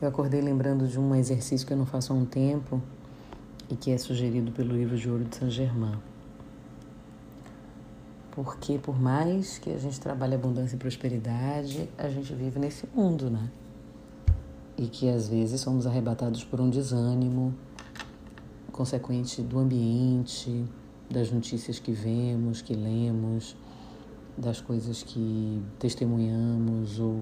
[0.00, 2.80] Eu acordei lembrando de um exercício que eu não faço há um tempo
[3.68, 5.98] e que é sugerido pelo livro de ouro de Saint Germain.
[8.30, 13.28] Porque por mais que a gente trabalhe abundância e prosperidade, a gente vive nesse mundo,
[13.28, 13.50] né?
[14.76, 17.52] E que às vezes somos arrebatados por um desânimo
[18.70, 20.64] consequente do ambiente,
[21.10, 23.56] das notícias que vemos, que lemos,
[24.36, 27.20] das coisas que testemunhamos ou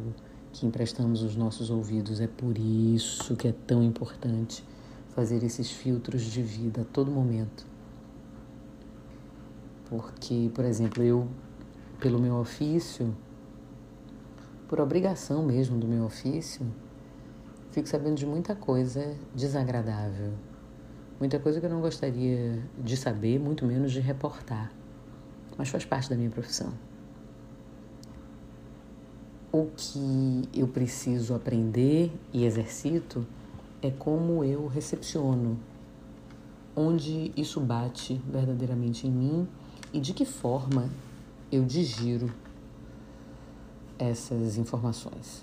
[0.57, 2.19] que emprestamos os nossos ouvidos.
[2.19, 4.65] É por isso que é tão importante
[5.15, 7.67] fazer esses filtros de vida a todo momento.
[9.89, 11.29] Porque, por exemplo, eu,
[12.01, 13.15] pelo meu ofício,
[14.67, 16.67] por obrigação mesmo do meu ofício,
[17.71, 20.33] fico sabendo de muita coisa desagradável.
[21.21, 24.73] Muita coisa que eu não gostaria de saber, muito menos de reportar.
[25.57, 26.73] Mas faz parte da minha profissão.
[29.59, 33.27] O que eu preciso aprender e exercito
[33.81, 35.59] é como eu recepciono,
[36.77, 39.49] onde isso bate verdadeiramente em mim
[39.95, 40.91] e de que forma
[41.51, 42.31] eu digiro
[43.99, 45.43] essas informações.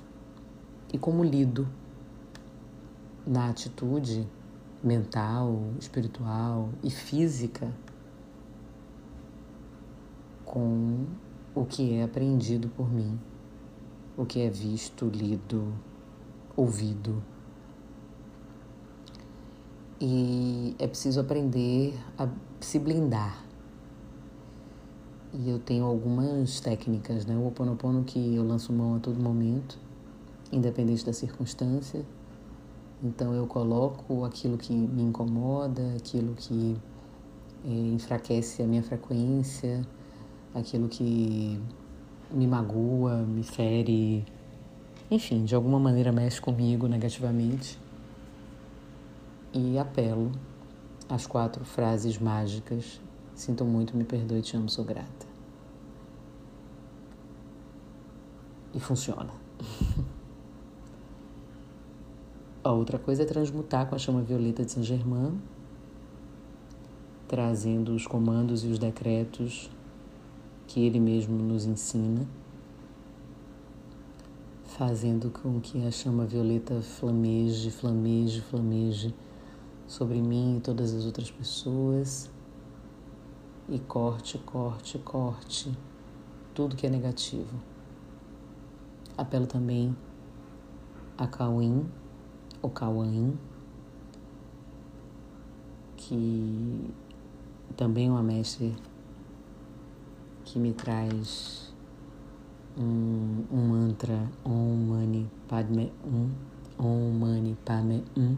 [0.94, 1.68] E como lido
[3.26, 4.28] na atitude
[4.84, 7.74] mental, espiritual e física
[10.46, 11.08] com
[11.56, 13.20] o que é aprendido por mim,
[14.18, 15.74] o que é visto, lido,
[16.56, 17.22] ouvido
[20.06, 22.28] e é preciso aprender a
[22.60, 23.42] se blindar.
[25.34, 27.38] E eu tenho algumas técnicas, né?
[27.38, 29.80] O Oponopono que eu lanço mão a todo momento,
[30.52, 32.06] independente da circunstância.
[33.02, 36.78] Então eu coloco aquilo que me incomoda, aquilo que
[37.66, 39.88] é, enfraquece a minha frequência,
[40.54, 41.62] aquilo que
[42.34, 44.26] me magoa, me fere,
[45.10, 47.78] enfim, de alguma maneira mexe comigo negativamente
[49.54, 50.32] e apelo
[51.08, 53.00] às quatro frases mágicas:
[53.36, 55.28] Sinto muito, me perdoe, te amo, sou grata.
[58.74, 59.32] E funciona.
[62.64, 65.40] a outra coisa é transmutar com a chama violeta de Saint Germain,
[67.28, 69.70] trazendo os comandos e os decretos
[70.74, 72.28] que ele mesmo nos ensina,
[74.66, 79.14] fazendo com que a chama violeta flameje, flameje, flameje
[79.86, 82.28] sobre mim e todas as outras pessoas
[83.70, 85.72] e corte, corte, corte
[86.56, 87.62] tudo que é negativo.
[89.16, 89.96] Apelo também
[91.16, 91.86] a Cauim,
[92.64, 93.38] ou Cauãim,
[95.96, 96.92] que
[97.78, 98.76] também é uma mestre
[100.54, 101.74] que me traz
[102.78, 106.30] um, um mantra Om Mani Padme Um,
[106.78, 108.38] Om Mani Padme Um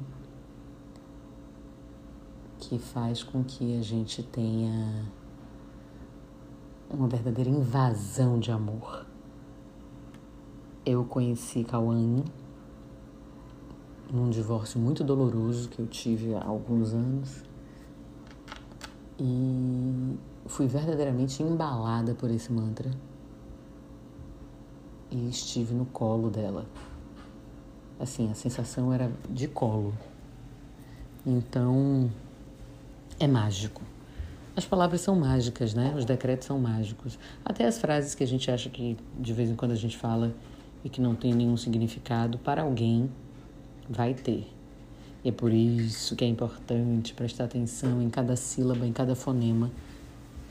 [2.58, 5.12] que faz com que a gente tenha
[6.90, 9.06] uma verdadeira invasão de amor.
[10.86, 12.24] Eu conheci Cauã
[14.10, 17.44] num divórcio muito doloroso que eu tive há alguns anos
[19.20, 19.24] e
[20.46, 22.92] fui verdadeiramente embalada por esse mantra
[25.12, 26.66] e estive no colo dela.
[28.00, 29.94] Assim, a sensação era de colo.
[31.26, 32.12] Então,
[33.20, 33.82] é mágico.
[34.56, 35.94] As palavras são mágicas, né?
[35.98, 37.18] Os decretos são mágicos.
[37.44, 40.34] Até as frases que a gente acha que de vez em quando a gente fala
[40.84, 43.10] e que não tem nenhum significado, para alguém
[43.90, 44.48] vai ter.
[45.24, 49.72] E é por isso que é importante prestar atenção em cada sílaba, em cada fonema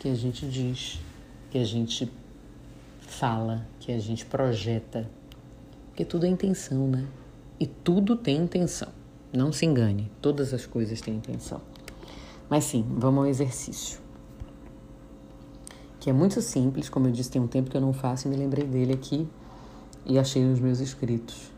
[0.04, 1.00] que a gente diz,
[1.50, 2.12] que a gente
[3.00, 5.10] fala, que a gente projeta.
[5.86, 7.06] Porque tudo é intenção, né?
[7.58, 8.88] E tudo tem intenção.
[9.32, 11.62] Não se engane, todas as coisas têm intenção.
[12.50, 13.98] Mas sim, vamos ao exercício.
[15.98, 18.30] Que é muito simples, como eu disse, tem um tempo que eu não faço e
[18.30, 19.26] me lembrei dele aqui
[20.04, 21.50] e achei nos meus escritos.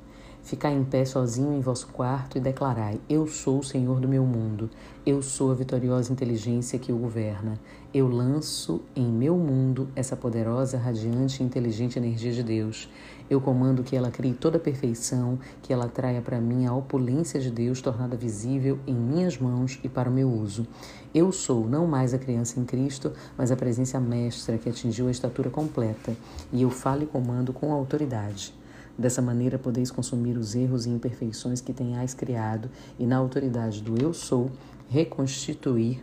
[0.47, 4.25] Ficar em pé sozinho em vosso quarto e declarai: Eu sou o Senhor do meu
[4.25, 4.71] mundo,
[5.05, 7.59] eu sou a vitoriosa inteligência que o governa.
[7.93, 12.89] Eu lanço em meu mundo essa poderosa, radiante e inteligente energia de Deus.
[13.29, 17.41] Eu comando que ela crie toda a perfeição, que ela traia para mim a opulência
[17.41, 20.65] de Deus tornada visível em minhas mãos e para o meu uso.
[21.13, 25.11] Eu sou não mais a criança em Cristo, mas a presença mestra que atingiu a
[25.11, 26.15] estatura completa,
[26.53, 28.55] e eu falo e comando com autoridade.
[28.99, 34.01] Dessa maneira podeis consumir os erros e imperfeições que tenhais criado, e na autoridade do
[34.01, 34.51] Eu Sou,
[34.89, 36.03] reconstituir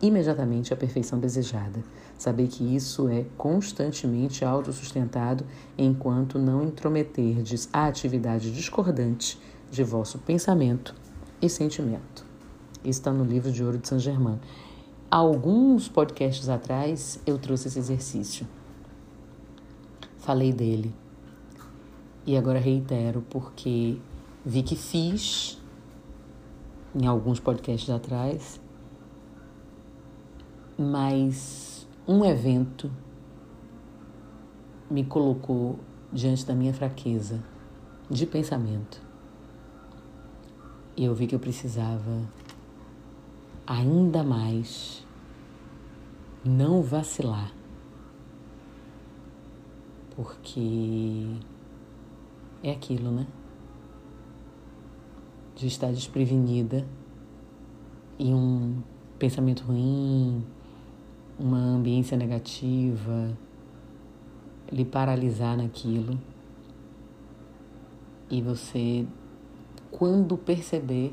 [0.00, 1.82] imediatamente a perfeição desejada.
[2.18, 5.44] Saber que isso é constantemente autossustentado
[5.78, 9.38] enquanto não intrometerdes a atividade discordante
[9.70, 10.94] de vosso pensamento
[11.40, 12.26] e sentimento.
[12.84, 14.40] Isso está no livro de Ouro de Saint Germain.
[15.08, 18.46] Alguns podcasts atrás eu trouxe esse exercício.
[20.18, 21.01] Falei dele.
[22.24, 23.98] E agora reitero porque
[24.44, 25.60] vi que fiz
[26.94, 28.60] em alguns podcasts atrás,
[30.78, 32.90] mas um evento
[34.90, 35.78] me colocou
[36.12, 37.42] diante da minha fraqueza
[38.10, 39.00] de pensamento.
[40.96, 42.28] E eu vi que eu precisava
[43.66, 45.06] ainda mais
[46.44, 47.50] não vacilar.
[50.14, 51.26] Porque
[52.62, 53.26] é aquilo, né?
[55.54, 56.86] De estar desprevenida
[58.18, 58.82] e um
[59.18, 60.44] pensamento ruim,
[61.38, 63.36] uma ambiência negativa,
[64.70, 66.18] lhe paralisar naquilo
[68.32, 69.06] e você,
[69.90, 71.12] quando perceber,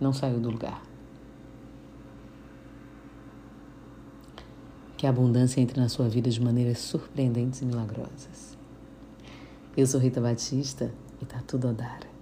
[0.00, 0.82] não saiu do lugar.
[4.96, 8.53] Que a abundância entre na sua vida de maneiras surpreendentes e milagrosas.
[9.76, 12.13] Eu sou Rita Batista e tá tudo a dar.